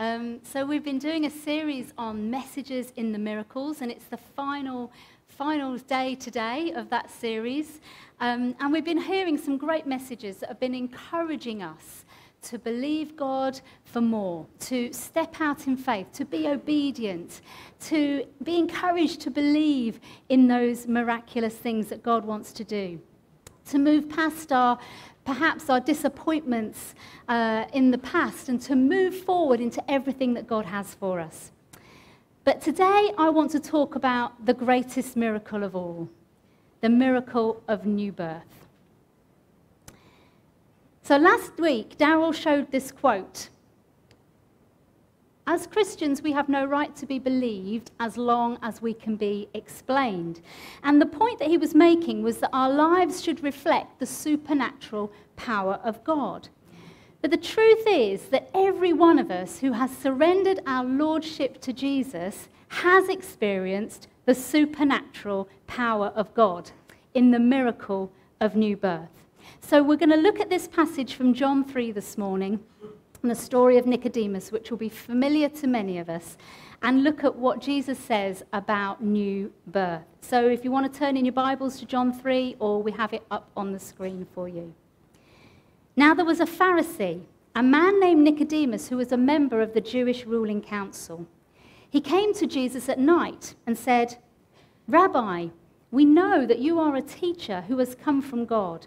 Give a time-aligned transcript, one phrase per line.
[0.00, 4.16] Um, so we've been doing a series on messages in the miracles, and it's the
[4.16, 4.90] final,
[5.28, 7.80] final day today of that series.
[8.18, 12.04] Um, and we've been hearing some great messages that have been encouraging us
[12.42, 17.40] to believe God for more, to step out in faith, to be obedient,
[17.82, 23.00] to be encouraged to believe in those miraculous things that God wants to do,
[23.66, 24.76] to move past our
[25.24, 26.94] perhaps our disappointments
[27.28, 31.50] uh, in the past and to move forward into everything that God has for us.
[32.44, 36.08] But today I want to talk about the greatest miracle of all
[36.80, 38.66] the miracle of new birth.
[41.02, 43.48] So last week, Daryl showed this quote
[45.46, 49.48] as Christians, we have no right to be believed as long as we can be
[49.52, 50.40] explained.
[50.82, 55.12] And the point that he was making was that our lives should reflect the supernatural
[55.36, 56.48] power of God.
[57.20, 61.72] But the truth is that every one of us who has surrendered our lordship to
[61.72, 66.70] Jesus has experienced the supernatural power of God
[67.12, 69.08] in the miracle of new birth.
[69.60, 72.60] So we're going to look at this passage from John 3 this morning
[73.24, 76.36] and the story of Nicodemus, which will be familiar to many of us,
[76.82, 80.04] and look at what Jesus says about new birth.
[80.20, 83.14] So if you want to turn in your Bibles to John 3, or we have
[83.14, 84.74] it up on the screen for you.
[85.96, 87.22] Now there was a Pharisee,
[87.54, 91.26] a man named Nicodemus, who was a member of the Jewish ruling council.
[91.88, 94.18] He came to Jesus at night and said,
[94.86, 95.48] Rabbi,
[95.90, 98.86] we know that you are a teacher who has come from God.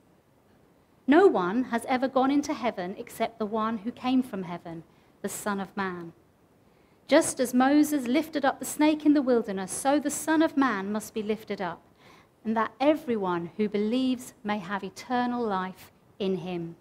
[1.11, 4.83] No one has ever gone into heaven except the one who came from heaven,
[5.21, 6.13] the Son of Man.
[7.05, 10.89] Just as Moses lifted up the snake in the wilderness, so the Son of Man
[10.89, 11.81] must be lifted up,
[12.45, 16.77] and that everyone who believes may have eternal life in him.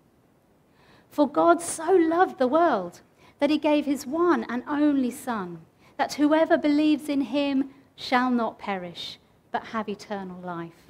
[1.09, 3.01] For God so loved the world
[3.41, 5.59] that he gave his one and only Son,
[5.97, 9.19] that whoever believes in him shall not perish,
[9.51, 10.90] but have eternal life.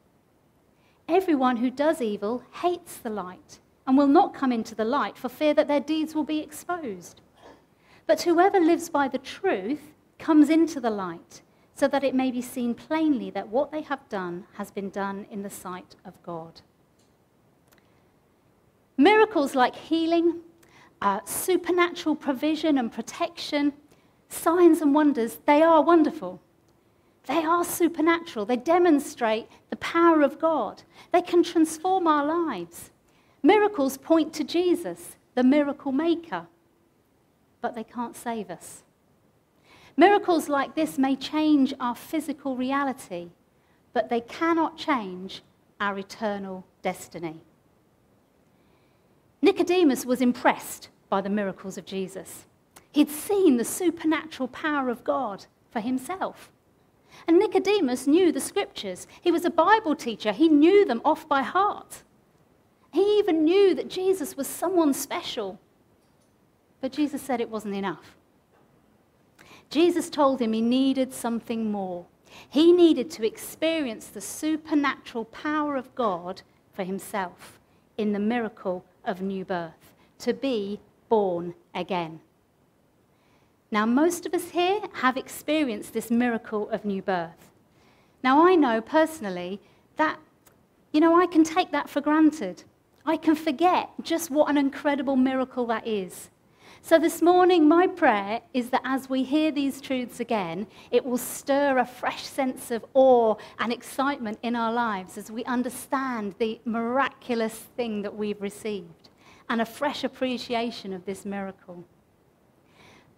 [1.11, 5.27] Everyone who does evil hates the light and will not come into the light for
[5.27, 7.19] fear that their deeds will be exposed.
[8.07, 11.41] But whoever lives by the truth comes into the light
[11.75, 15.25] so that it may be seen plainly that what they have done has been done
[15.29, 16.61] in the sight of God.
[18.95, 20.39] Miracles like healing,
[21.01, 23.73] uh, supernatural provision and protection,
[24.29, 26.39] signs and wonders, they are wonderful.
[27.25, 28.45] They are supernatural.
[28.45, 30.83] They demonstrate the power of God.
[31.11, 32.91] They can transform our lives.
[33.43, 36.47] Miracles point to Jesus, the miracle maker,
[37.61, 38.83] but they can't save us.
[39.97, 43.29] Miracles like this may change our physical reality,
[43.93, 45.43] but they cannot change
[45.79, 47.41] our eternal destiny.
[49.41, 52.45] Nicodemus was impressed by the miracles of Jesus.
[52.91, 56.51] He'd seen the supernatural power of God for himself.
[57.27, 59.07] And Nicodemus knew the scriptures.
[59.21, 62.03] He was a Bible teacher, he knew them off by heart.
[62.93, 65.59] He even knew that Jesus was someone special.
[66.81, 68.17] But Jesus said it wasn't enough.
[69.69, 72.05] Jesus told him he needed something more.
[72.49, 76.41] He needed to experience the supernatural power of God
[76.73, 77.59] for himself
[77.97, 80.79] in the miracle of new birth, to be
[81.09, 82.19] born again.
[83.73, 87.51] Now, most of us here have experienced this miracle of new birth.
[88.21, 89.61] Now, I know personally
[89.95, 90.19] that,
[90.91, 92.65] you know, I can take that for granted.
[93.05, 96.29] I can forget just what an incredible miracle that is.
[96.81, 101.17] So, this morning, my prayer is that as we hear these truths again, it will
[101.17, 106.59] stir a fresh sense of awe and excitement in our lives as we understand the
[106.65, 109.09] miraculous thing that we've received
[109.49, 111.85] and a fresh appreciation of this miracle.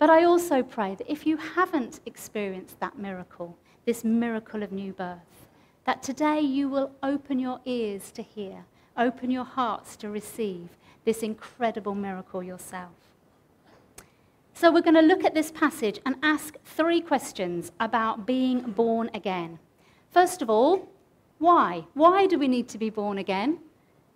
[0.04, 4.92] But I also pray that if you haven't experienced that miracle, this miracle of new
[4.92, 5.48] birth,
[5.86, 8.66] that today you will open your ears to hear,
[8.98, 10.68] open your hearts to receive
[11.06, 12.92] this incredible miracle yourself.
[14.54, 19.10] So, we're going to look at this passage and ask three questions about being born
[19.14, 19.58] again.
[20.12, 20.92] First of all,
[21.38, 21.86] why?
[21.94, 23.60] Why do we need to be born again?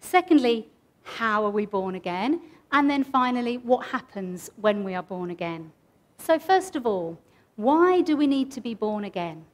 [0.01, 0.67] Secondly,
[1.03, 2.41] how are we born again?
[2.73, 5.71] And then finally, what happens when we are born again?
[6.17, 7.19] So, first of all,
[7.55, 9.45] why do we need to be born again?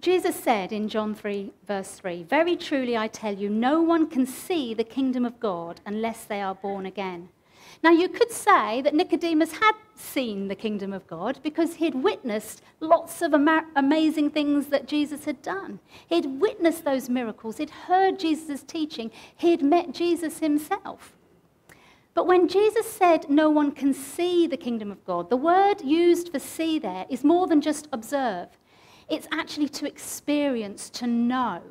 [0.00, 4.26] Jesus said in John 3, verse 3, Very truly I tell you, no one can
[4.26, 7.28] see the kingdom of God unless they are born again.
[7.82, 12.62] Now, you could say that Nicodemus had seen the kingdom of God because he'd witnessed
[12.80, 15.80] lots of ama- amazing things that Jesus had done.
[16.08, 21.12] He'd witnessed those miracles, he'd heard Jesus' teaching, he'd met Jesus himself.
[22.18, 26.32] But when Jesus said no one can see the kingdom of God, the word used
[26.32, 28.48] for see there is more than just observe.
[29.08, 31.62] It's actually to experience, to know.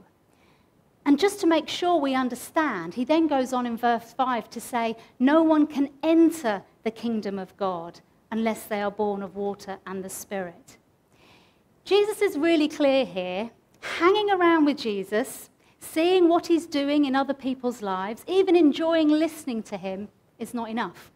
[1.06, 4.62] And just to make sure we understand, he then goes on in verse 5 to
[4.62, 8.00] say, No one can enter the kingdom of God
[8.32, 10.78] unless they are born of water and the Spirit.
[11.84, 13.50] Jesus is really clear here,
[13.82, 15.50] hanging around with Jesus,
[15.82, 20.08] seeing what he's doing in other people's lives, even enjoying listening to him,
[20.40, 21.12] is not enough.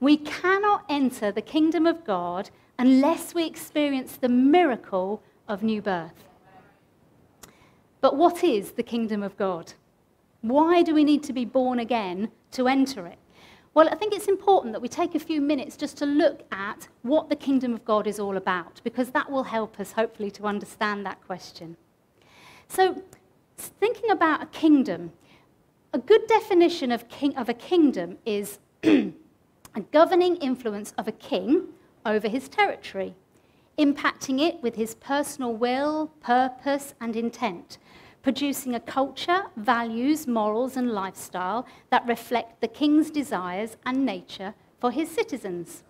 [0.00, 6.24] We cannot enter the kingdom of God unless we experience the miracle of new birth.
[8.00, 9.72] But what is the kingdom of God?
[10.40, 13.18] Why do we need to be born again to enter it?
[13.74, 16.88] Well, I think it's important that we take a few minutes just to look at
[17.02, 20.44] what the kingdom of God is all about, because that will help us, hopefully, to
[20.44, 21.76] understand that question.
[22.68, 23.02] So,
[23.56, 25.12] thinking about a kingdom,
[25.92, 29.12] a good definition of, king, of a kingdom is a
[29.90, 31.68] governing influence of a king
[32.04, 33.14] over his territory,
[33.78, 37.78] impacting it with his personal will, purpose, and intent,
[38.22, 44.90] producing a culture, values, morals, and lifestyle that reflect the king's desires and nature for
[44.90, 45.84] his citizens.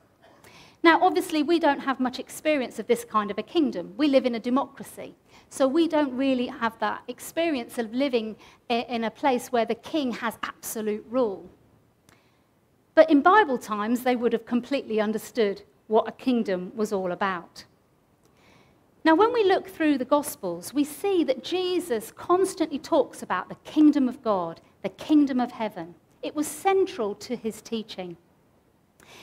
[0.82, 3.94] Now, obviously, we don't have much experience of this kind of a kingdom.
[3.96, 5.16] We live in a democracy.
[5.50, 8.36] So we don't really have that experience of living
[8.68, 11.48] in a place where the king has absolute rule.
[12.94, 17.64] But in Bible times, they would have completely understood what a kingdom was all about.
[19.04, 23.54] Now, when we look through the Gospels, we see that Jesus constantly talks about the
[23.64, 25.94] kingdom of God, the kingdom of heaven.
[26.22, 28.16] It was central to his teaching.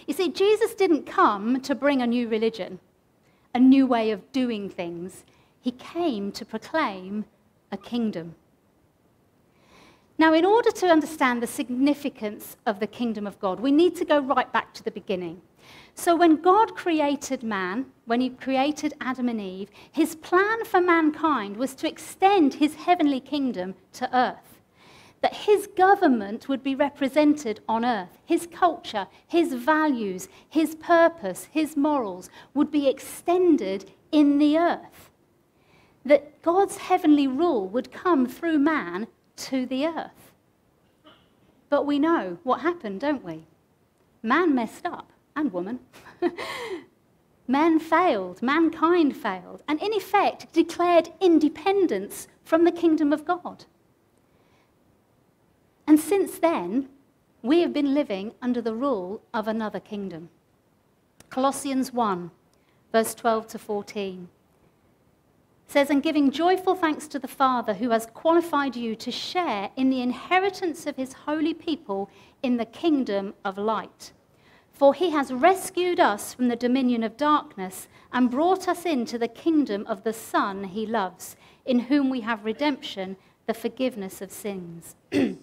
[0.08, 2.80] You see, Jesus didn't come to bring a new religion,
[3.54, 5.24] a new way of doing things.
[5.66, 7.26] He came to proclaim
[7.72, 8.36] a kingdom.
[10.16, 14.06] Now, in order to understand the significance of the kingdom of God, we need to
[14.06, 15.42] go right back to the beginning.
[15.96, 21.58] So, when God created man, when he created Adam and Eve, his plan for mankind
[21.58, 24.62] was to extend his heavenly kingdom to earth.
[25.22, 28.20] That his government would be represented on earth.
[28.24, 35.10] His culture, his values, his purpose, his morals would be extended in the earth.
[36.06, 39.08] That God's heavenly rule would come through man
[39.38, 40.32] to the earth.
[41.70, 43.46] But we know what happened, don't we?
[44.22, 45.80] Man messed up and woman.
[47.48, 53.66] Men failed, mankind failed, and in effect declared independence from the kingdom of God.
[55.86, 56.90] And since then,
[57.44, 60.30] we have been living under the rule of another kingdom.
[61.30, 62.32] Colossians 1,
[62.92, 64.30] verse 12 to 14
[65.68, 69.90] says, And giving joyful thanks to the Father who has qualified you to share in
[69.90, 72.10] the inheritance of his holy people
[72.44, 74.12] in the kingdom of light.
[74.72, 79.28] For he has rescued us from the dominion of darkness and brought us into the
[79.28, 84.96] kingdom of the Son he loves, in whom we have redemption, the forgiveness of sins.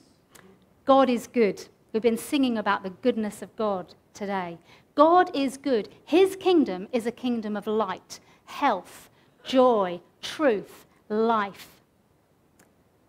[0.84, 1.66] God is good.
[1.92, 4.58] We've been singing about the goodness of God today.
[4.94, 5.88] God is good.
[6.04, 9.08] His kingdom is a kingdom of light, health,
[9.44, 11.82] joy, truth, life.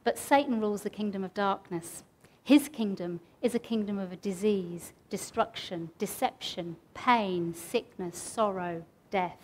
[0.04, 2.04] But Satan rules the kingdom of darkness.
[2.44, 9.38] His kingdom is a kingdom of disease, destruction, deception, pain, sickness, sorrow, death.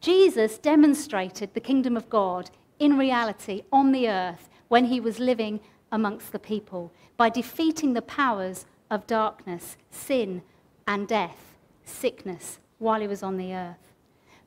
[0.00, 5.60] Jesus demonstrated the kingdom of God in reality on the earth when he was living
[5.92, 10.42] amongst the people by defeating the powers of darkness, sin,
[10.86, 13.91] and death, sickness, while he was on the earth.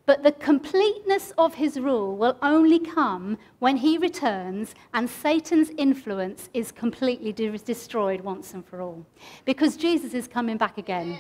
[0.06, 6.50] But the completeness of his rule will only come when he returns and Satan's influence
[6.54, 9.06] is completely de- destroyed once and for all.
[9.46, 11.18] Because Jesus is coming back again.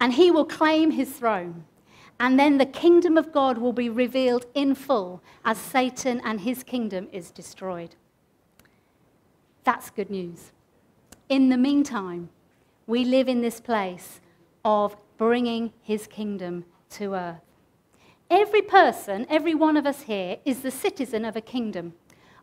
[0.00, 1.64] And he will claim his throne.
[2.18, 6.64] And then the kingdom of God will be revealed in full as Satan and his
[6.64, 7.94] kingdom is destroyed.
[9.62, 10.52] That's good news.
[11.28, 12.28] In the meantime,
[12.86, 14.20] we live in this place
[14.64, 17.40] of bringing his kingdom to earth.
[18.30, 21.94] Every person, every one of us here, is the citizen of a kingdom.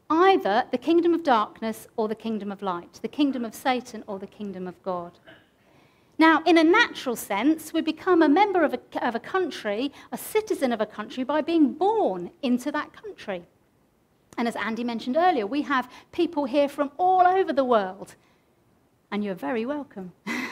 [0.10, 4.20] Either the kingdom of darkness or the kingdom of light, the kingdom of Satan or
[4.20, 5.20] the kingdom of God.
[6.20, 10.18] Now, in a natural sense, we become a member of a, of a country, a
[10.18, 13.44] citizen of a country, by being born into that country.
[14.38, 18.16] And as Andy mentioned earlier, we have people here from all over the world.
[19.12, 20.12] And you're very welcome.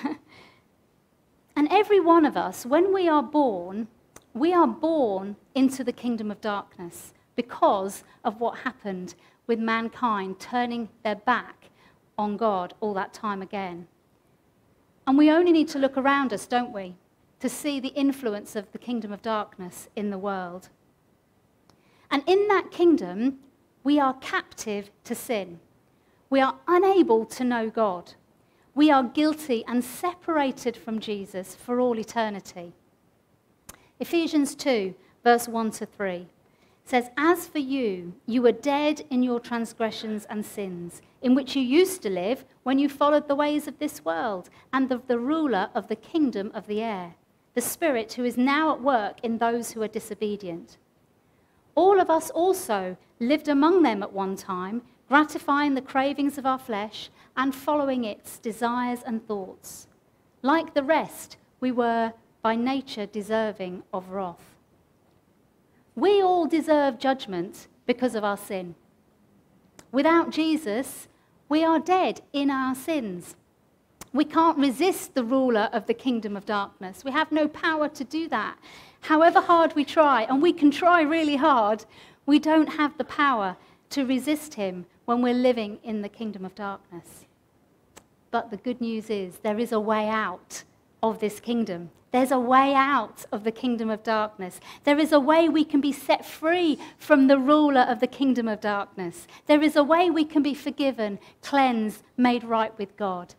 [1.55, 3.87] And every one of us, when we are born,
[4.33, 9.15] we are born into the kingdom of darkness because of what happened
[9.47, 11.69] with mankind turning their back
[12.17, 13.87] on God all that time again.
[15.07, 16.95] And we only need to look around us, don't we,
[17.39, 20.69] to see the influence of the kingdom of darkness in the world.
[22.09, 23.39] And in that kingdom,
[23.83, 25.59] we are captive to sin.
[26.29, 28.13] We are unable to know God
[28.75, 32.73] we are guilty and separated from Jesus for all eternity.
[34.01, 36.27] Ephesians 2, verse 1 to 3
[36.83, 41.61] says, As for you, you were dead in your transgressions and sins, in which you
[41.61, 45.69] used to live when you followed the ways of this world and of the ruler
[45.73, 47.15] of the kingdom of the air,
[47.55, 50.77] the Spirit who is now at work in those who are disobedient.
[51.75, 56.59] All of us also lived among them at one time, gratifying the cravings of our
[56.59, 59.87] flesh and following its desires and thoughts.
[60.41, 64.55] Like the rest, we were by nature deserving of wrath.
[65.95, 68.75] We all deserve judgment because of our sin.
[69.91, 71.07] Without Jesus,
[71.47, 73.35] we are dead in our sins.
[74.11, 77.03] We can't resist the ruler of the kingdom of darkness.
[77.03, 78.57] We have no power to do that.
[79.01, 81.85] However hard we try, and we can try really hard,
[82.25, 83.55] we don't have the power
[83.91, 87.25] to resist him when we're living in the kingdom of darkness.
[88.31, 90.63] But the good news is there is a way out
[91.01, 91.91] of this kingdom.
[92.11, 94.59] There's a way out of the kingdom of darkness.
[94.83, 98.47] There is a way we can be set free from the ruler of the kingdom
[98.47, 99.27] of darkness.
[99.47, 103.35] There is a way we can be forgiven, cleansed, made right with God.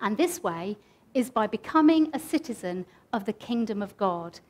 [0.00, 0.76] And this way
[1.14, 4.40] is by becoming a citizen of the kingdom of God.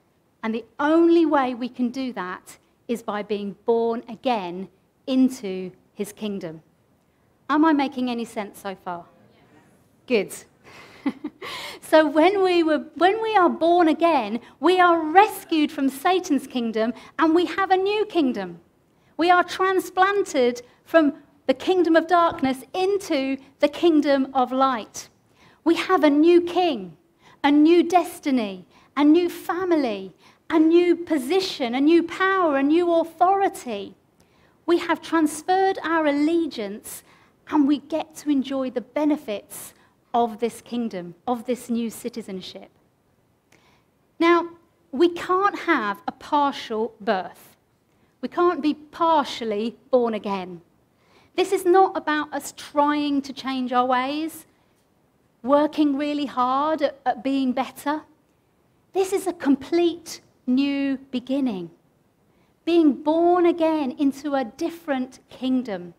[0.42, 4.68] And the only way we can do that is by being born again
[5.06, 6.62] into his kingdom.
[7.50, 9.04] Am I making any sense so far?
[10.06, 10.32] Good.
[11.80, 16.94] so when we, were, when we are born again, we are rescued from Satan's kingdom
[17.18, 18.60] and we have a new kingdom.
[19.16, 21.14] We are transplanted from
[21.48, 25.08] the kingdom of darkness into the kingdom of light.
[25.64, 26.96] We have a new king,
[27.42, 30.14] a new destiny, a new family,
[30.48, 33.96] a new position, a new power, a new authority
[34.68, 37.02] we have transferred our allegiance
[37.48, 39.72] and we get to enjoy the benefits
[40.12, 42.68] of this kingdom, of this new citizenship.
[44.20, 44.50] Now,
[44.92, 47.56] we can't have a partial birth.
[48.20, 50.60] We can't be partially born again.
[51.34, 54.44] This is not about us trying to change our ways,
[55.42, 58.02] working really hard at, at being better.
[58.92, 61.70] This is a complete new beginning
[62.68, 65.94] being born again into a different kingdom.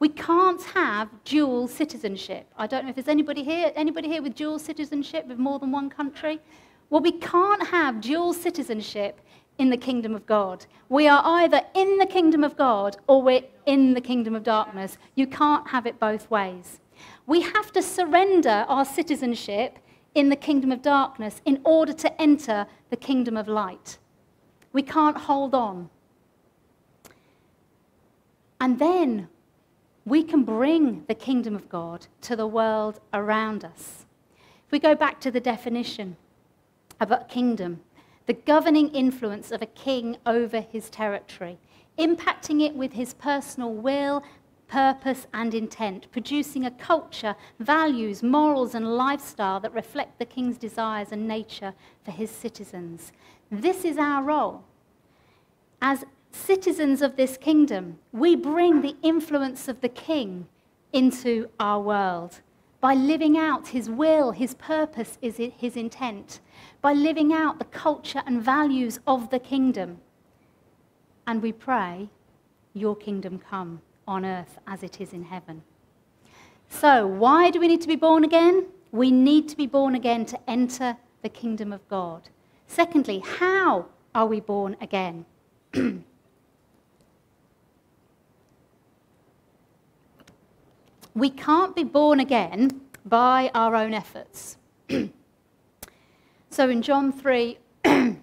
[0.00, 2.48] We can't have dual citizenship.
[2.58, 5.70] I don't know if there's anybody here, anybody here with dual citizenship with more than
[5.70, 6.40] one country.
[6.90, 9.20] Well, we can't have dual citizenship
[9.58, 10.66] in the kingdom of God.
[10.88, 14.98] We are either in the kingdom of God or we're in the kingdom of darkness.
[15.14, 16.80] You can't have it both ways.
[17.26, 19.78] We have to surrender our citizenship
[20.16, 23.98] in the kingdom of darkness in order to enter the kingdom of light.
[24.76, 25.88] We can't hold on.
[28.60, 29.28] And then
[30.04, 34.04] we can bring the kingdom of God to the world around us.
[34.66, 36.18] If we go back to the definition
[37.00, 37.80] of a kingdom,
[38.26, 41.56] the governing influence of a king over his territory,
[41.98, 44.22] impacting it with his personal will,
[44.68, 51.12] purpose, and intent, producing a culture, values, morals, and lifestyle that reflect the king's desires
[51.12, 51.72] and nature
[52.04, 53.12] for his citizens.
[53.50, 54.64] This is our role.
[55.80, 60.48] As citizens of this kingdom, we bring the influence of the king
[60.92, 62.40] into our world
[62.80, 66.40] by living out his will, his purpose, is his intent,
[66.80, 69.98] by living out the culture and values of the kingdom.
[71.26, 72.08] And we pray,
[72.74, 75.62] Your kingdom come on earth as it is in heaven.
[76.68, 78.66] So, why do we need to be born again?
[78.92, 82.28] We need to be born again to enter the kingdom of God.
[82.66, 85.24] Secondly, how are we born again?
[91.14, 94.56] we can't be born again by our own efforts.
[96.50, 97.58] so in John 3,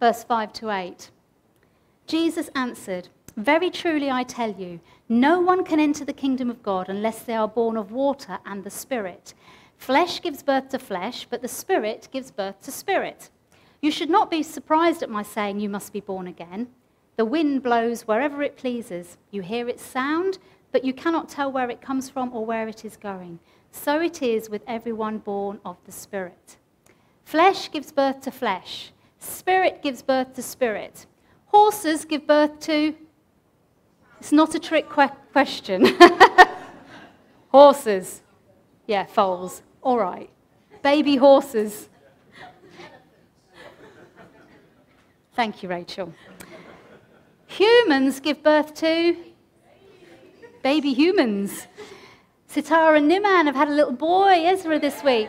[0.00, 1.10] verse 5 to 8,
[2.06, 6.88] Jesus answered, Very truly I tell you, no one can enter the kingdom of God
[6.88, 9.34] unless they are born of water and the Spirit.
[9.80, 13.30] Flesh gives birth to flesh, but the Spirit gives birth to spirit.
[13.80, 16.68] You should not be surprised at my saying you must be born again.
[17.16, 19.16] The wind blows wherever it pleases.
[19.30, 20.36] You hear its sound,
[20.70, 23.38] but you cannot tell where it comes from or where it is going.
[23.72, 26.58] So it is with everyone born of the Spirit.
[27.24, 31.06] Flesh gives birth to flesh, spirit gives birth to spirit.
[31.46, 32.94] Horses give birth to.
[34.20, 35.96] It's not a trick que- question.
[37.48, 38.20] horses.
[38.86, 39.62] Yeah, foals.
[39.82, 40.30] All right.
[40.82, 41.88] Baby horses.
[45.34, 46.12] Thank you, Rachel.
[47.46, 49.16] Humans give birth to
[50.62, 51.66] baby humans.
[52.52, 55.28] Sitara and Niman have had a little boy, Ezra, this week.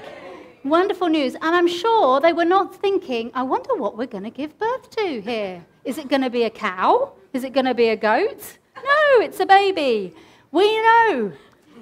[0.63, 1.35] Wonderful news.
[1.35, 4.89] And I'm sure they were not thinking, I wonder what we're going to give birth
[4.97, 5.65] to here.
[5.85, 7.13] Is it going to be a cow?
[7.33, 8.57] Is it going to be a goat?
[8.75, 10.13] No, it's a baby.
[10.51, 11.31] We know.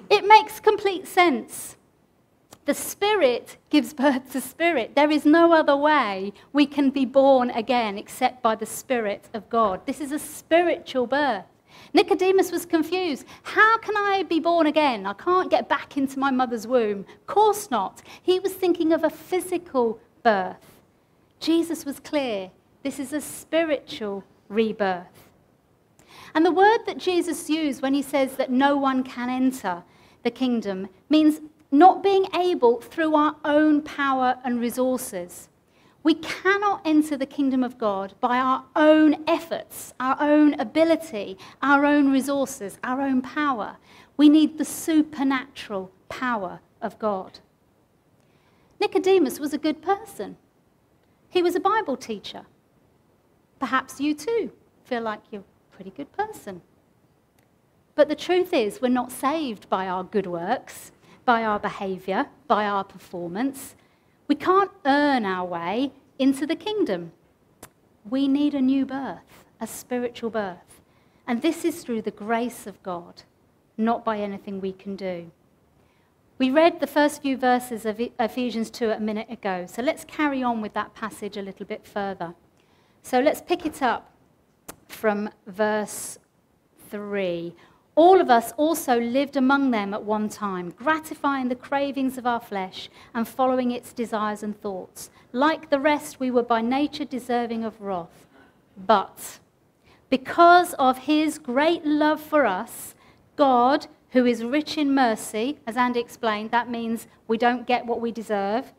[0.09, 1.75] It makes complete sense.
[2.69, 4.93] The Spirit gives birth to Spirit.
[4.93, 9.49] There is no other way we can be born again except by the Spirit of
[9.49, 9.83] God.
[9.87, 11.45] This is a spiritual birth.
[11.95, 13.25] Nicodemus was confused.
[13.41, 15.07] How can I be born again?
[15.07, 17.07] I can't get back into my mother's womb.
[17.21, 18.03] Of course not.
[18.21, 20.83] He was thinking of a physical birth.
[21.39, 22.51] Jesus was clear.
[22.83, 25.31] This is a spiritual rebirth.
[26.35, 29.81] And the word that Jesus used when he says that no one can enter
[30.21, 35.49] the kingdom means not being able through our own power and resources.
[36.01, 41.85] We cannot enter the kingdom of God by our own efforts, our own ability, our
[41.85, 43.77] own resources, our own power.
[44.17, 47.39] We need the supernatural power of God.
[48.79, 50.37] Nicodemus was a good person.
[51.29, 52.45] He was a Bible teacher.
[53.59, 54.51] Perhaps you too
[54.85, 56.61] feel like you're a pretty good person.
[57.93, 60.93] But the truth is, we're not saved by our good works,
[61.29, 63.75] by our behavior, by our performance.
[64.27, 67.11] We can't earn our way into the kingdom.
[68.03, 70.81] We need a new birth, a spiritual birth.
[71.27, 73.21] And this is through the grace of God,
[73.77, 75.29] not by anything we can do.
[76.39, 80.41] We read the first few verses of Ephesians 2 a minute ago, so let's carry
[80.41, 82.33] on with that passage a little bit further.
[83.03, 84.11] So let's pick it up
[84.87, 86.17] from verse
[86.89, 87.53] 3.
[87.99, 92.39] All of us also lived among them at one time, gratifying the cravings of our
[92.39, 95.09] flesh and following its desires and thoughts.
[95.33, 98.25] Like the rest, we were by nature deserving of wrath.
[98.77, 99.39] But
[100.09, 102.95] because of his great love for us,
[103.35, 107.99] God, who is rich in mercy, as Andy explained, that means we don't get what
[107.99, 108.71] we deserve,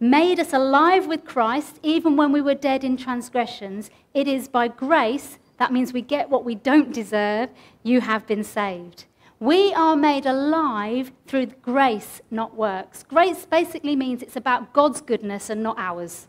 [0.00, 3.90] made us alive with Christ even when we were dead in transgressions.
[4.14, 7.50] It is by grace that means we get what we don't deserve.
[7.82, 9.06] You have been saved.
[9.38, 13.02] We are made alive through grace, not works.
[13.02, 16.26] Grace basically means it's about God's goodness and not ours.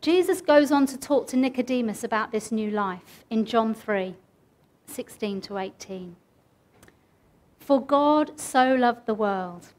[0.00, 4.14] Jesus goes on to talk to Nicodemus about this new life in John 3
[4.88, 6.14] 16 to 18.
[7.58, 9.72] For God so loved the world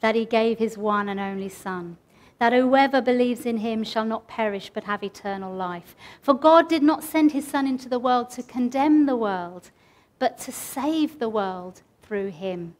[0.00, 1.98] that he gave his one and only Son
[2.38, 5.96] that whoever believes in him shall not perish but have eternal life.
[6.20, 9.70] For God did not send his Son into the world to condemn the world,
[10.18, 12.76] but to save the world through him.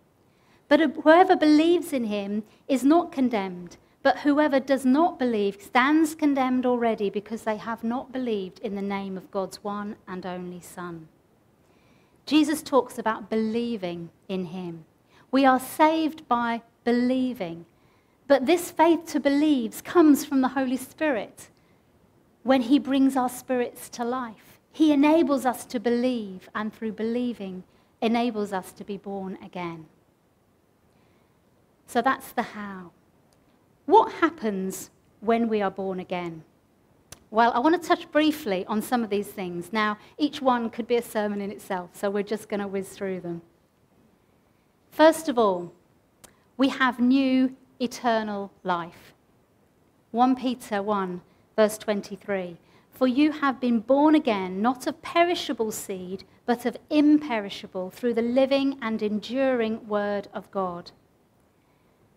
[0.69, 6.65] But whoever believes in him is not condemned, but whoever does not believe stands condemned
[6.65, 11.09] already because they have not believed in the name of God's one and only Son.
[12.27, 14.85] Jesus talks about believing in him.
[15.31, 17.65] We are saved by believing.
[18.29, 21.49] But this faith to believe comes from the Holy Spirit
[22.43, 24.61] when he brings our spirits to life.
[24.71, 27.65] He enables us to believe, and through believing,
[28.01, 29.87] enables us to be born again.
[31.87, 32.93] So that's the how.
[33.87, 36.45] What happens when we are born again?
[37.31, 39.73] Well, I want to touch briefly on some of these things.
[39.73, 42.91] Now, each one could be a sermon in itself, so we're just going to whiz
[42.91, 43.41] through them.
[44.91, 45.73] First of all,
[46.59, 49.15] we have new eternal life.
[50.11, 51.21] 1 Peter 1,
[51.57, 52.57] verse 23.
[52.91, 58.23] For you have been born again, not of perishable seed, but of imperishable, through the
[58.23, 60.91] living and enduring word of God.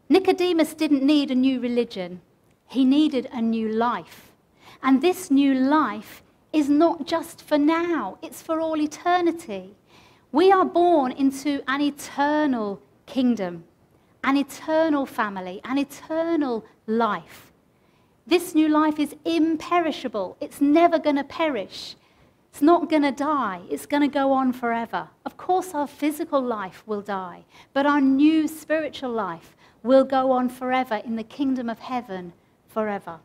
[0.10, 2.22] Nicodemus didn't need a new religion,
[2.68, 4.32] he needed a new life.
[4.82, 9.76] And this new life is not just for now, it's for all eternity.
[10.32, 13.66] We are born into an eternal kingdom,
[14.24, 17.52] an eternal family, an eternal life.
[18.28, 21.96] This new life is imperishable, it's never going to perish.
[22.52, 23.62] It's not going to die.
[23.70, 25.08] It's going to go on forever.
[25.26, 30.50] Of course, our physical life will die, but our new spiritual life will go on
[30.50, 32.34] forever in the kingdom of heaven
[32.68, 33.20] forever.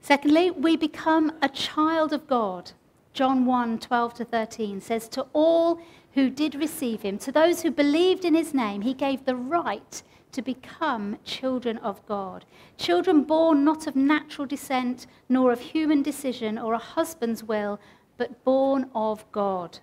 [0.00, 2.72] Secondly, we become a child of God.
[3.12, 5.80] John 1 12 to 13 says, To all
[6.14, 10.02] who did receive him, to those who believed in his name, he gave the right
[10.32, 12.44] to become children of God.
[12.76, 17.80] Children born not of natural descent, nor of human decision or a husband's will,
[18.16, 19.78] but born of God.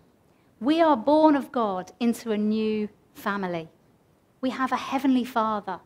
[0.60, 3.70] We are born of God into a new family.
[4.42, 5.80] We have a heavenly Father.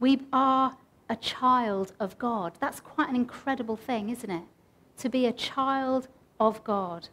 [0.00, 0.76] We are
[1.08, 2.56] a child of God.
[2.60, 4.44] That's quite an incredible thing, isn't it?
[4.98, 6.08] To be a child
[6.40, 7.08] of God.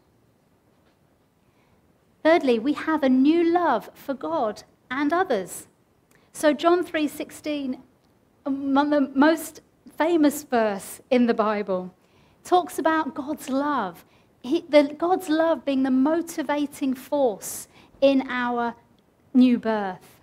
[2.24, 5.68] Thirdly, we have a new love for God and others.
[6.34, 7.78] So John 3:16,
[8.44, 9.62] the um, most
[9.98, 11.94] famous verse in the Bible,
[12.44, 14.06] talks about God's love.
[14.42, 17.68] He, the, God's love being the motivating force
[18.02, 18.76] in our
[19.34, 20.21] new birth.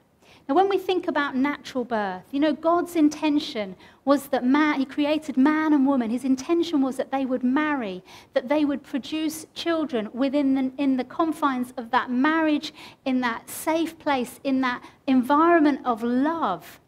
[0.48, 4.86] Now, when we think about natural birth, you know, God's intention was that man, He
[4.86, 6.08] created man and woman.
[6.08, 10.96] His intention was that they would marry, that they would produce children within the, in
[10.96, 12.72] the confines of that marriage,
[13.04, 16.80] in that safe place, in that environment of love.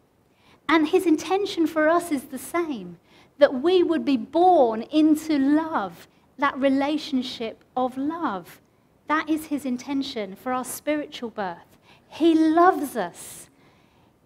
[0.67, 2.97] And His intention for us is the same
[3.37, 6.07] that we would be born into love,
[6.39, 8.59] that relationship of love.
[9.07, 11.77] That is His intention for our spiritual birth.
[12.07, 13.49] He loves us.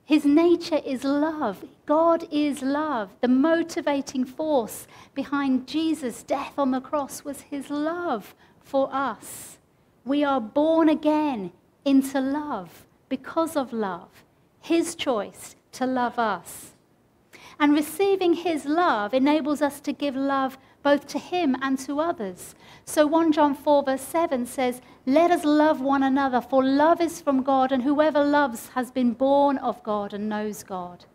[0.05, 1.65] His nature is love.
[1.87, 3.09] God is love.
[3.21, 9.57] The motivating force behind Jesus' death on the cross was his love for us.
[10.05, 11.51] We are born again
[11.83, 14.23] into love because of love,
[14.61, 16.73] his choice to love us.
[17.59, 22.53] And receiving his love enables us to give love both to him and to others.
[22.85, 27.21] So 1 John 4, verse 7 says, Let us love one another, for love is
[27.21, 31.05] from God, and whoever loves has been born of God and knows God.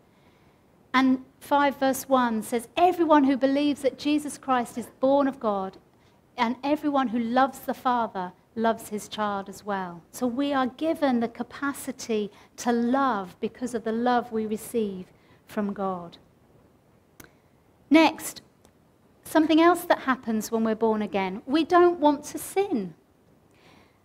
[0.93, 5.77] And 5 verse 1 says, Everyone who believes that Jesus Christ is born of God,
[6.37, 10.01] and everyone who loves the Father loves his child as well.
[10.11, 15.05] So we are given the capacity to love because of the love we receive
[15.45, 16.17] from God.
[17.89, 18.41] Next,
[19.25, 21.41] something else that happens when we're born again.
[21.45, 22.93] We don't want to sin.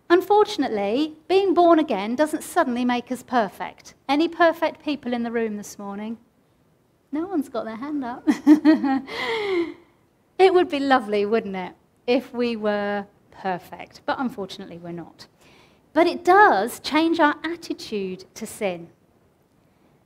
[0.09, 3.93] Unfortunately, being born again doesn't suddenly make us perfect.
[4.07, 6.17] Any perfect people in the room this morning?
[7.11, 8.23] No one's got their hand up.
[10.37, 11.73] it would be lovely, wouldn't it,
[12.05, 15.27] if we were perfect, but unfortunately we're not.
[15.93, 18.89] But it does change our attitude to sin.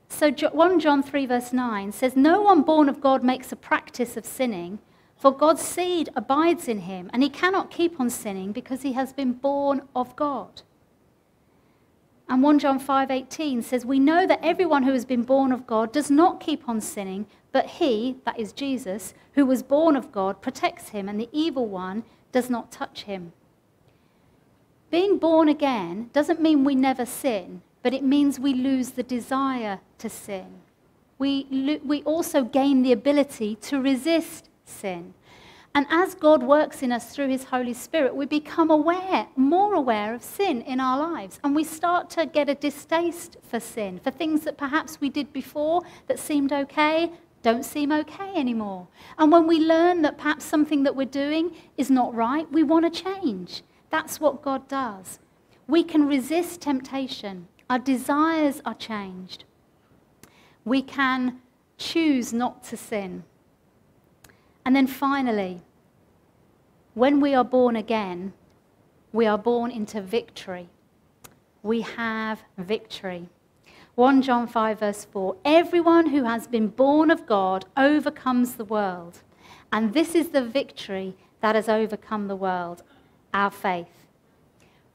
[0.10, 4.18] So 1 John 3, verse 9 says, No one born of God makes a practice
[4.18, 4.80] of sinning
[5.22, 9.14] for God's seed abides in him, and he cannot keep on sinning because he has
[9.14, 10.64] been born of God.
[12.28, 15.92] And 1 John 5:18 says, "We know that everyone who has been born of God
[15.92, 20.42] does not keep on sinning, but he, that is Jesus, who was born of God,
[20.42, 23.32] protects him, and the evil one does not touch him."
[24.90, 29.82] Being born again doesn't mean we never sin, but it means we lose the desire
[30.00, 30.62] to sin.
[31.20, 35.14] We, we also gain the ability to resist sin.
[35.74, 40.14] And as God works in us through his Holy Spirit, we become aware, more aware
[40.14, 41.40] of sin in our lives.
[41.44, 45.32] And we start to get a distaste for sin, for things that perhaps we did
[45.32, 48.88] before that seemed okay, don't seem okay anymore.
[49.18, 52.94] And when we learn that perhaps something that we're doing is not right, we want
[52.94, 53.64] to change.
[53.90, 55.20] That's what God does.
[55.68, 59.46] We can resist temptation, our desires are changed.
[60.66, 61.40] We can
[61.78, 63.24] choose not to sin.
[64.66, 65.62] And then finally,
[66.94, 68.34] when we are born again,
[69.14, 70.70] we are born into victory.
[71.64, 73.30] We have victory.
[73.96, 79.20] 1 John 5, verse 4 Everyone who has been born of God overcomes the world.
[79.72, 82.84] And this is the victory that has overcome the world
[83.34, 84.08] our faith.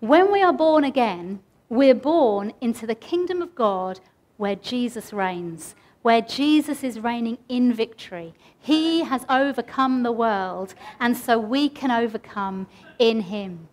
[0.01, 4.01] When we are born again, we're born into the kingdom of God
[4.37, 5.75] where Jesus reigns
[6.07, 8.33] where Jesus is reigning in victory.
[8.61, 12.69] He has overcome the world, and so we can overcome
[13.01, 13.67] in him.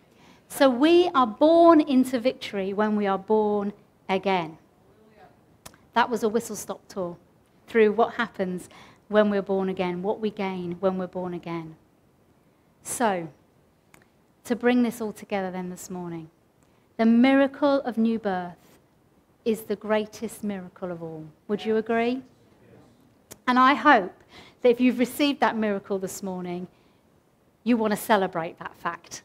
[0.48, 3.72] So we are born into victory when we are born
[4.08, 4.58] again.
[5.92, 7.16] That was a whistle stop tour
[7.68, 8.68] through what happens
[9.06, 11.76] when we're born again, what we gain when we're born again.
[12.82, 13.28] So,
[14.42, 16.30] to bring this all together then this morning,
[16.96, 18.73] the miracle of new birth
[19.44, 21.24] is the greatest miracle of all.
[21.48, 22.22] Would you agree?
[23.46, 24.14] And I hope
[24.62, 26.66] that if you've received that miracle this morning,
[27.62, 29.22] you want to celebrate that fact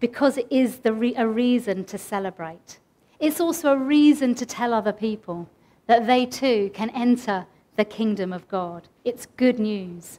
[0.00, 2.78] because it is re- a reason to celebrate.
[3.18, 5.48] It's also a reason to tell other people
[5.86, 8.88] that they too can enter the kingdom of God.
[9.04, 10.18] It's good news.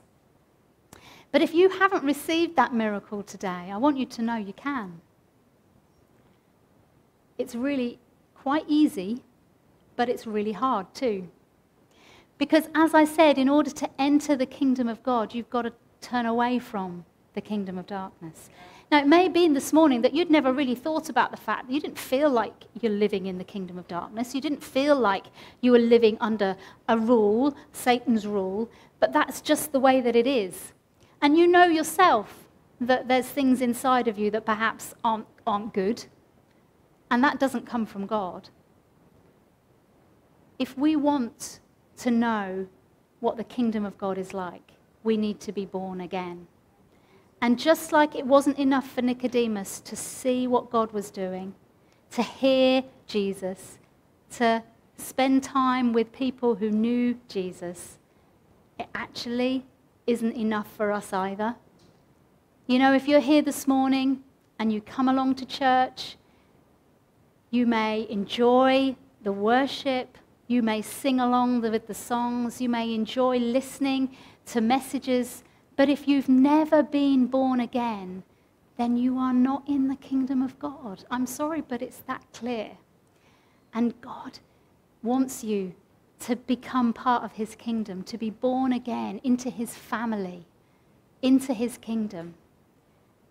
[1.32, 5.02] But if you haven't received that miracle today, I want you to know you can.
[7.38, 8.00] It's really
[8.46, 9.24] quite easy,
[9.96, 11.28] but it's really hard too.
[12.38, 15.74] Because, as I said, in order to enter the kingdom of God, you've got to
[16.00, 18.52] turn away from the kingdom of darkness.
[18.92, 21.66] Now, it may have been this morning that you'd never really thought about the fact
[21.66, 24.36] that you didn't feel like you're living in the kingdom of darkness.
[24.36, 25.26] You didn't feel like
[25.62, 26.56] you were living under
[26.88, 30.72] a rule, Satan's rule, but that's just the way that it is.
[31.20, 32.48] And you know yourself
[32.80, 36.06] that there's things inside of you that perhaps aren't, aren't good,
[37.10, 38.50] and that doesn't come from God.
[40.58, 41.60] If we want
[41.98, 42.68] to know
[43.20, 44.72] what the kingdom of God is like,
[45.04, 46.48] we need to be born again.
[47.42, 51.54] And just like it wasn't enough for Nicodemus to see what God was doing,
[52.12, 53.78] to hear Jesus,
[54.38, 54.64] to
[54.98, 57.98] spend time with people who knew Jesus,
[58.80, 59.66] it actually
[60.08, 61.56] isn't enough for us either.
[62.68, 64.24] You know, if you're here this morning
[64.58, 66.18] and you come along to church,
[67.56, 73.38] you may enjoy the worship, you may sing along with the songs, you may enjoy
[73.38, 74.16] listening
[74.46, 75.44] to messages,
[75.78, 78.24] but if you've never been born again,
[78.78, 81.06] then you are not in the kingdom of God.
[81.10, 82.72] I'm sorry, but it's that clear.
[83.74, 84.40] And God
[85.02, 85.74] wants you
[86.20, 90.46] to become part of his kingdom, to be born again into his family,
[91.22, 92.36] into his kingdom.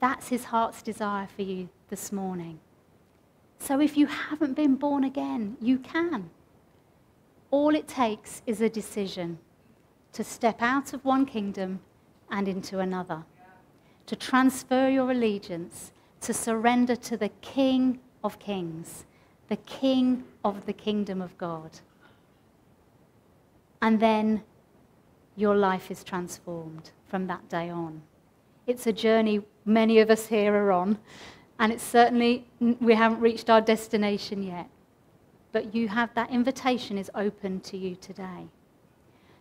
[0.00, 2.60] That's his heart's desire for you this morning.
[3.58, 6.30] So if you haven't been born again, you can.
[7.50, 9.38] All it takes is a decision
[10.12, 11.80] to step out of one kingdom
[12.30, 13.24] and into another,
[14.06, 19.06] to transfer your allegiance, to surrender to the King of Kings,
[19.48, 21.70] the King of the kingdom of God.
[23.82, 24.42] And then
[25.36, 28.02] your life is transformed from that day on.
[28.66, 30.98] It's a journey many of us here are on,
[31.58, 34.68] and it's certainly, we haven't reached our destination yet
[35.54, 38.48] but you have that invitation is open to you today.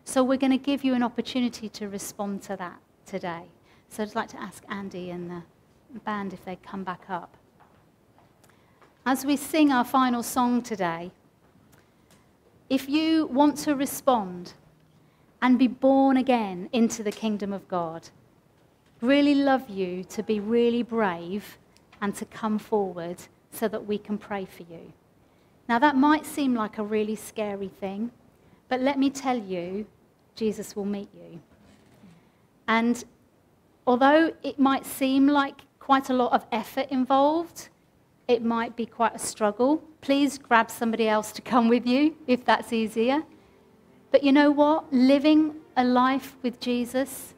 [0.06, 3.46] So we're going to give you an opportunity to respond to that today.
[3.90, 5.42] So I'd like to ask Andy and the
[6.02, 7.36] band if they'd come back up.
[9.08, 11.10] As we sing our final song today,
[12.70, 14.54] if you want to respond
[15.42, 18.08] and be born again into the kingdom of God,
[19.02, 21.58] really love you to be really brave
[22.04, 23.16] and to come forward
[23.50, 24.92] so that we can pray for you.
[25.70, 28.12] Now, that might seem like a really scary thing,
[28.68, 29.86] but let me tell you,
[30.36, 31.42] Jesus will meet you.
[32.68, 33.02] And
[33.88, 37.70] although it might seem like quite a lot of effort involved,
[38.28, 39.82] it might be quite a struggle.
[40.02, 43.24] Please grab somebody else to come with you if that's easier.
[44.12, 44.92] But you know what?
[44.92, 47.34] Living a life with Jesus,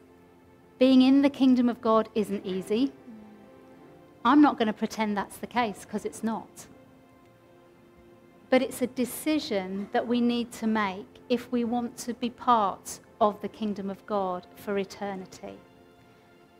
[0.80, 2.92] being in the kingdom of God, isn't easy.
[4.26, 6.66] I'm not going to pretend that's the case because it's not.
[8.50, 13.00] But it's a decision that we need to make if we want to be part
[13.20, 15.58] of the kingdom of God for eternity.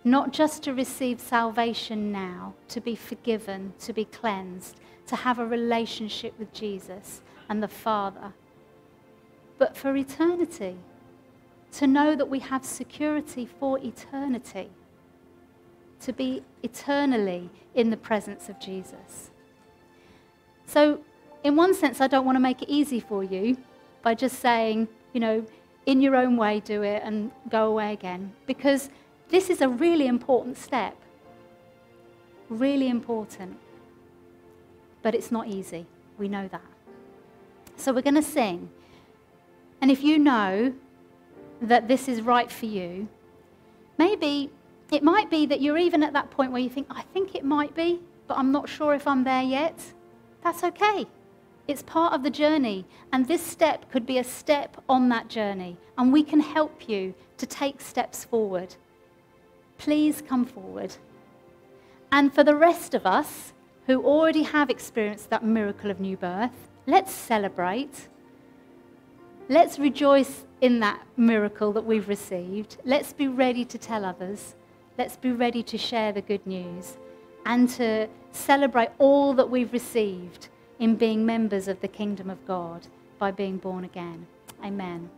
[0.05, 5.45] not just to receive salvation now, to be forgiven, to be cleansed, to have a
[5.47, 8.33] relationship with Jesus and the Father,
[9.59, 10.77] but for eternity,
[11.73, 14.71] to know that we have security for eternity,
[16.01, 19.31] to be eternally in the presence of Jesus.
[20.67, 21.01] So,
[21.43, 23.57] in one sense, I don't want to make it easy for you
[24.03, 25.47] by just saying, you know,
[25.87, 28.91] in your own way, do it and go away again, because
[29.29, 30.97] this is a really important step.
[32.49, 33.59] Really important.
[35.03, 35.87] But it's not easy.
[36.19, 36.71] We know that.
[37.77, 38.71] So we're going to sing.
[39.81, 40.75] And if you know
[41.63, 43.09] that this is right for you,
[43.99, 44.51] maybe
[44.91, 47.45] it might be that you're even at that point where you think, I think it
[47.45, 49.79] might be, but I'm not sure if I'm there yet.
[50.43, 51.07] That's okay.
[51.67, 52.87] It's part of the journey.
[53.13, 55.77] And this step could be a step on that journey.
[55.99, 58.77] And we can help you to take steps forward
[59.79, 60.95] please come forward.
[62.13, 63.53] And for the rest of us
[63.87, 68.09] who already have experienced that miracle of new birth, let's celebrate.
[69.49, 72.79] Let's rejoice in that miracle that we've received.
[72.85, 74.55] Let's be ready to tell others.
[74.99, 76.97] Let's be ready to share the good news
[77.45, 82.87] and to celebrate all that we've received in being members of the kingdom of God
[83.19, 84.27] by being born again.
[84.65, 85.11] Amen.